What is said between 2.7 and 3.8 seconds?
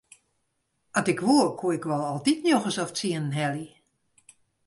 of tsienen helje.